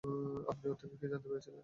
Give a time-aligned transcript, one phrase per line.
[0.51, 1.59] আপনি ওর থেকে কী জানতে পেরেছিলেন?